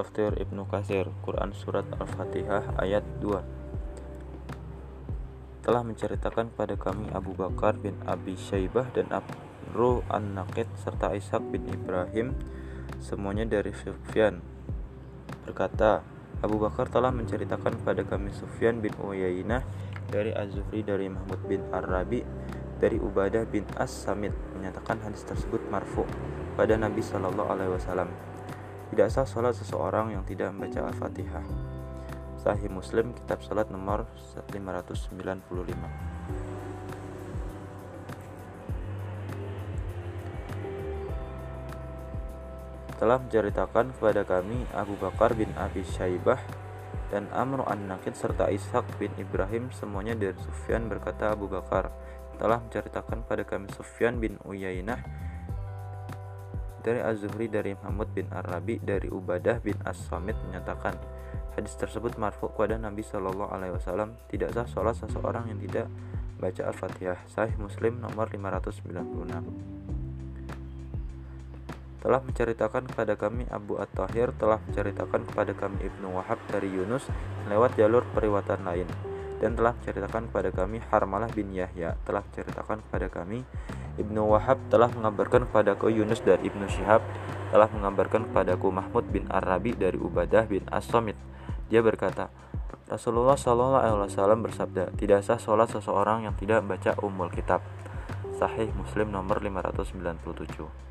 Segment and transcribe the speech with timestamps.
[0.00, 7.92] Tafsir Ibnu Katsir Quran Surat Al-Fatihah ayat 2 Telah menceritakan kepada kami Abu Bakar bin
[8.08, 12.32] Abi Syaibah dan Abru An-Naqid serta Ishak bin Ibrahim
[12.96, 14.40] semuanya dari Sufyan.
[15.44, 16.00] Berkata
[16.40, 19.68] Abu Bakar telah menceritakan kepada kami Sufyan bin Uyainah
[20.08, 22.24] dari Az-Zuhri dari Mahmud bin Ar-Rabi
[22.80, 26.08] dari Ubadah bin As-Samit menyatakan hadis tersebut marfu
[26.56, 28.08] pada Nabi Shallallahu alaihi wasallam
[28.90, 31.46] tidak sah sholat seseorang yang tidak membaca Al-Fatihah.
[32.40, 34.08] Sahih Muslim, Kitab Salat nomor
[34.50, 35.06] 595.
[42.96, 46.40] Telah menceritakan kepada kami Abu Bakar bin Abi Syaibah
[47.14, 51.92] dan Amr an-Nakid serta Ishak bin Ibrahim semuanya dari Sufyan berkata Abu Bakar
[52.40, 55.00] telah menceritakan pada kami Sufyan bin Uyainah
[56.80, 60.96] dari Az-Zuhri dari Muhammad bin Arabi dari Ubadah bin As-Samit menyatakan
[61.54, 64.16] hadis tersebut marfu kepada Nabi Shallallahu alaihi wasallam.
[64.32, 65.86] Tidak sah sholat seseorang yang tidak
[66.40, 67.20] baca Al-Fatihah?
[67.28, 69.80] Sahih Muslim nomor 596
[72.00, 77.04] telah menceritakan kepada kami Abu At-Tahir telah menceritakan kepada kami Ibnu Wahab dari Yunus
[77.46, 78.88] lewat jalur periwatan lain.
[79.40, 83.44] Dan telah menceritakan kepada kami Harmalah bin Yahya telah menceritakan kepada kami
[84.00, 87.04] Ibnu Wahab telah mengabarkan kepadaku Yunus dari Ibnu Syihab
[87.52, 91.18] telah mengabarkan kepadaku Mahmud bin Arabi dari Ubadah bin As-Samit.
[91.68, 92.32] Dia berkata,
[92.88, 97.62] Rasulullah Shallallahu Alaihi Wasallam bersabda, tidak sah sholat seseorang yang tidak membaca umul kitab.
[98.40, 100.90] Sahih Muslim nomor 597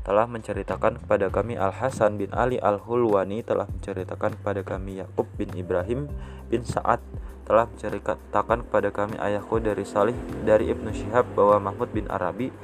[0.00, 5.28] telah menceritakan kepada kami Al Hasan bin Ali Al Hulwani telah menceritakan kepada kami Yakub
[5.36, 6.08] bin Ibrahim
[6.48, 7.04] bin Sa'ad
[7.50, 10.14] telah menceritakan kepada kami ayahku dari Salih
[10.46, 12.54] dari Ibnu Syihab bahwa Mahmud bin Arabi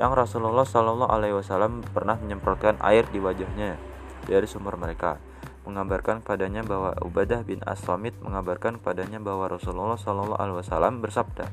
[0.00, 3.76] yang Rasulullah Shallallahu Alaihi Wasallam pernah menyemprotkan air di wajahnya
[4.24, 5.20] dari sumber mereka
[5.68, 11.44] mengabarkan padanya bahwa Ubadah bin As-Samit mengabarkan padanya bahwa Rasulullah Shallallahu Alaihi Wasallam bersabda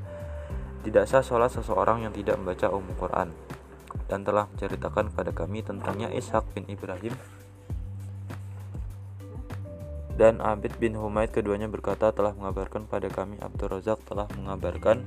[0.81, 3.29] tidak sah sholat seseorang yang tidak membaca umum Quran.
[4.09, 7.13] Dan telah menceritakan pada kami tentangnya Ishak bin Ibrahim
[10.21, 15.01] dan Abid bin Humaid keduanya berkata telah mengabarkan pada kami Abdul Razak telah mengabarkan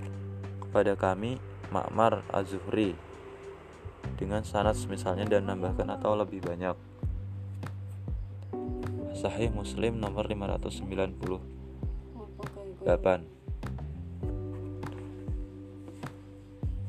[0.59, 1.39] kepada kami
[1.71, 2.99] Ma'mar Az-Zuhri
[4.19, 6.75] dengan sanad misalnya dan nambahkan atau lebih banyak.
[9.15, 10.83] Sahih Muslim nomor 598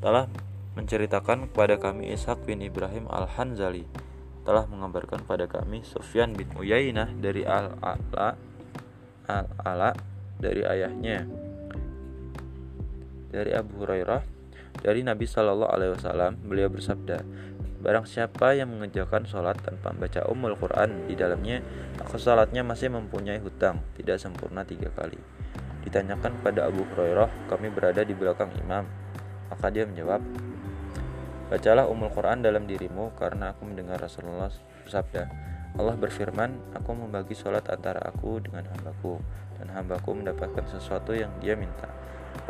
[0.02, 0.26] telah
[0.74, 3.86] menceritakan kepada kami Ishak bin Ibrahim Al-Hanzali
[4.46, 8.38] telah mengabarkan pada kami Sufyan bin Uyainah dari Al-Ala
[9.26, 9.90] Al-Ala
[10.38, 11.26] dari ayahnya
[13.34, 14.22] dari Abu Hurairah
[14.86, 17.26] dari Nabi Shallallahu Alaihi Wasallam beliau bersabda
[17.76, 21.62] Barang siapa yang mengerjakan sholat tanpa membaca umul Quran di dalamnya,
[22.00, 25.20] maka sholatnya masih mempunyai hutang, tidak sempurna tiga kali.
[25.86, 28.88] Ditanyakan pada Abu Hurairah, kami berada di belakang imam.
[29.52, 30.18] Maka dia menjawab,
[31.46, 34.50] Bacalah umul Quran dalam dirimu karena aku mendengar Rasulullah
[34.82, 35.30] bersabda
[35.76, 39.20] Allah berfirman Aku membagi sholat antara aku dengan hambaku
[39.60, 41.86] Dan hambaku mendapatkan sesuatu yang dia minta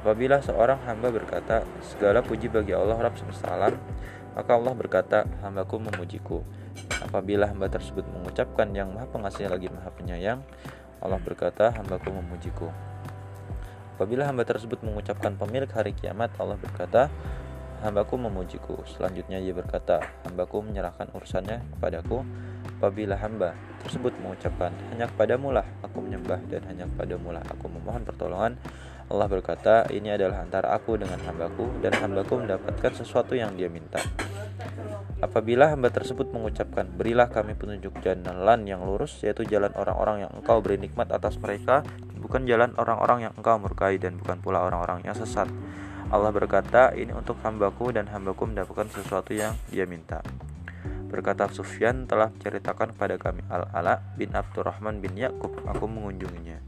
[0.01, 3.77] Apabila seorang hamba berkata Segala puji bagi Allah Rabb semesta alam
[4.33, 6.41] Maka Allah berkata Hambaku memujiku.
[7.01, 10.45] Apabila hamba tersebut mengucapkan yang maha pengasih lagi maha penyayang
[11.01, 12.69] Allah berkata hambaku memujiku.
[13.97, 17.09] Apabila hamba tersebut mengucapkan pemilik hari kiamat Allah berkata
[17.83, 18.81] hambaku memujiku.
[18.89, 22.25] Selanjutnya ia berkata, hambaku menyerahkan urusannya kepadaku.
[22.77, 28.05] Apabila hamba tersebut mengucapkan, hanya kepadamu lah aku menyembah dan hanya kepadamu lah aku memohon
[28.05, 28.61] pertolongan.
[29.07, 34.03] Allah berkata, ini adalah antara aku dengan hambaku dan hambaku mendapatkan sesuatu yang dia minta.
[35.17, 40.61] Apabila hamba tersebut mengucapkan, berilah kami petunjuk jalan yang lurus, yaitu jalan orang-orang yang engkau
[40.61, 41.81] beri nikmat atas mereka,
[42.21, 45.49] bukan jalan orang-orang yang engkau murkai dan bukan pula orang-orang yang sesat.
[46.07, 50.23] Allah berkata, ini untuk hambaku dan hambaku mendapatkan sesuatu yang dia minta.
[51.11, 56.63] Berkata Sufyan telah menceritakan kepada kami Al-Ala bin Abdurrahman bin Yakub, aku mengunjunginya.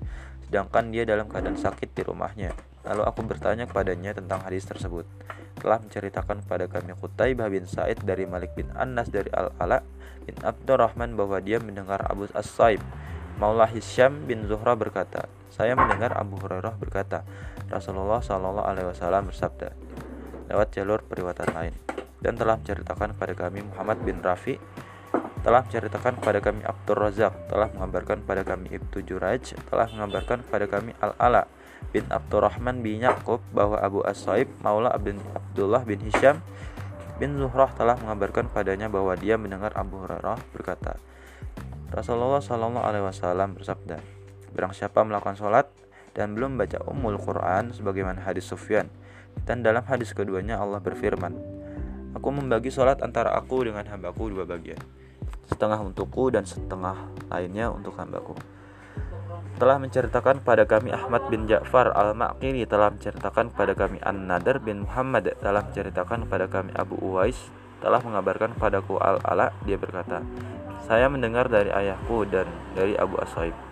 [0.46, 2.50] Sedangkan dia dalam keadaan sakit di rumahnya.
[2.82, 5.06] Lalu aku bertanya kepadanya tentang hadis tersebut.
[5.58, 9.82] Telah menceritakan kepada kami Qutaibah bin Said dari Malik bin Anas dari Al-Ala
[10.26, 12.82] bin Abdurrahman bahwa dia mendengar Abu As-Saib
[13.38, 17.23] Maula Hisyam bin Zuhra berkata, saya mendengar Abu Hurairah berkata,
[17.69, 19.76] Rasulullah Shallallahu Alaihi Wasallam bersabda
[20.49, 21.75] lewat jalur periwatan lain.
[22.19, 24.59] Dan telah menceritakan kepada kami Muhammad bin Rafi
[25.38, 30.67] telah menceritakan kepada kami Abdul Razak telah mengabarkan kepada kami Ibnu Juraj telah mengabarkan kepada
[30.67, 31.47] kami Al-Ala
[31.94, 36.43] bin Abdurrahman bin Yaqub bahwa Abu As-Saib Maula bin Abdullah bin Hisham
[37.23, 40.99] bin Zuhrah telah mengabarkan padanya bahwa dia mendengar Abu Hurairah berkata
[41.88, 43.97] Rasulullah Shallallahu Alaihi Wasallam bersabda,
[44.53, 45.73] Barang siapa melakukan sholat
[46.19, 48.91] dan belum baca umul Quran sebagaimana hadis Sufyan.
[49.47, 51.31] Dan dalam hadis keduanya Allah berfirman
[52.19, 54.82] Aku membagi sholat antara aku dengan hambaku dua bagian
[55.47, 56.99] Setengah untukku dan setengah
[57.31, 58.35] lainnya untuk hambaku.
[59.62, 65.38] Telah menceritakan pada kami Ahmad bin Ja'far al-Maqiri telah menceritakan pada kami An-Nadar bin Muhammad
[65.38, 67.38] telah menceritakan pada kami Abu Uwais
[67.79, 70.23] telah mengabarkan padaku Al-Ala dia berkata
[70.87, 73.68] saya mendengar dari ayahku dan dari Abu Asaib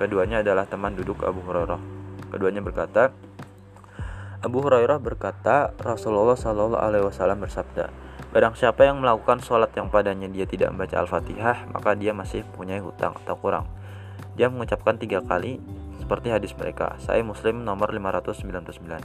[0.00, 1.76] keduanya adalah teman duduk Abu Hurairah
[2.32, 3.12] keduanya berkata
[4.40, 7.92] Abu Hurairah berkata Rasulullah Shallallahu Alaihi Wasallam bersabda
[8.30, 12.78] Barang siapa yang melakukan sholat yang padanya dia tidak membaca Al-Fatihah Maka dia masih punya
[12.78, 13.66] hutang atau kurang
[14.40, 15.60] dia mengucapkan tiga kali
[16.00, 16.96] seperti hadis mereka.
[17.02, 19.04] Saya Muslim nomor 599.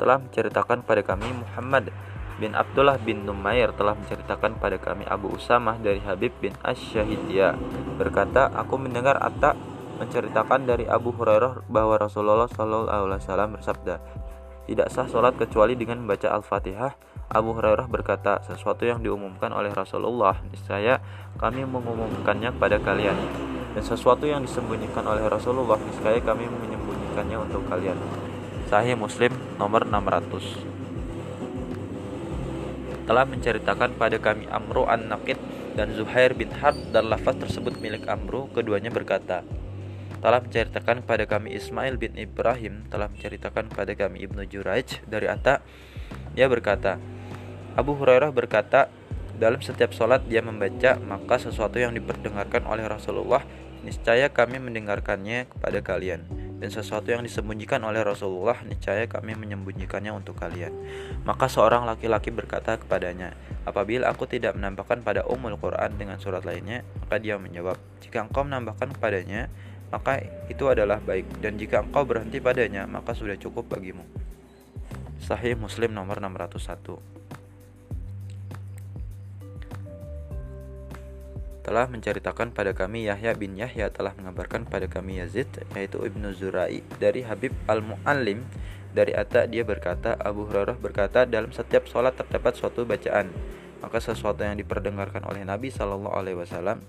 [0.00, 1.94] Telah menceritakan pada kami Muhammad
[2.40, 7.56] bin Abdullah bin Numair telah menceritakan pada kami Abu Usamah dari Habib bin Ash-Syahidiyah
[7.98, 9.58] berkata, aku mendengar Atta
[10.00, 13.94] menceritakan dari Abu Hurairah bahwa Rasulullah Shallallahu Alaihi Wasallam bersabda,
[14.66, 20.36] tidak sah sholat kecuali dengan membaca Al-Fatihah Abu Hurairah berkata, sesuatu yang diumumkan oleh Rasulullah,
[20.52, 21.00] niscaya
[21.40, 23.16] kami mengumumkannya kepada kalian.
[23.72, 27.96] Dan sesuatu yang disembunyikan oleh Rasulullah, niscaya kami menyembunyikannya untuk kalian.
[28.68, 30.71] Sahih Muslim nomor 600.
[33.02, 35.38] Telah menceritakan pada kami Amru an-Naqid
[35.74, 39.42] dan Zuhair bin Harb dan lafaz tersebut milik Amru, keduanya berkata,
[40.22, 45.58] telah menceritakan pada kami Ismail bin Ibrahim telah menceritakan pada kami Ibnu Juraij dari Atta
[46.38, 47.02] dia berkata
[47.74, 48.92] Abu Hurairah berkata,
[49.40, 53.40] dalam setiap sholat dia membaca, maka sesuatu yang diperdengarkan oleh Rasulullah,
[53.80, 56.28] niscaya kami mendengarkannya kepada kalian.
[56.62, 60.70] Dan sesuatu yang disembunyikan oleh Rasulullah, niscaya kami menyembunyikannya untuk kalian.
[61.26, 63.34] Maka seorang laki-laki berkata kepadanya,
[63.66, 68.46] apabila aku tidak menambahkan pada umul Quran dengan surat lainnya, maka dia menjawab, jika engkau
[68.46, 69.50] menambahkan kepadanya,
[69.90, 71.42] maka itu adalah baik.
[71.42, 74.06] Dan jika engkau berhenti padanya, maka sudah cukup bagimu.
[75.18, 77.21] Sahih Muslim nomor 601
[81.62, 85.46] telah menceritakan pada kami Yahya bin Yahya telah mengabarkan pada kami Yazid
[85.78, 88.42] yaitu Ibnu Zurai dari Habib Al-Muallim
[88.92, 93.32] dari Atta dia berkata Abu Hurairah berkata dalam setiap sholat terdapat suatu bacaan.
[93.80, 96.84] Maka sesuatu yang diperdengarkan oleh Nabi Shallallahu Alaihi Wasallam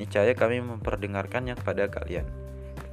[0.00, 2.24] niscaya kami memperdengarkannya kepada kalian.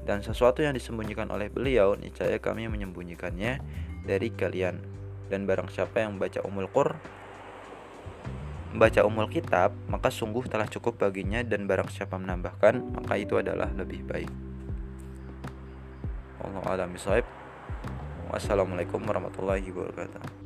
[0.03, 3.63] Dan sesuatu yang disembunyikan oleh beliau niscaya kami menyembunyikannya
[4.03, 4.81] dari kalian.
[5.31, 6.99] Dan barang siapa yang membaca umul qur
[8.75, 13.72] membaca umul kitab, maka sungguh telah cukup baginya dan barang siapa menambahkan, maka itu adalah
[13.72, 14.27] lebih baik.
[16.44, 16.92] Allah alam
[18.27, 20.44] Wassalamualaikum warahmatullahi wabarakatuh.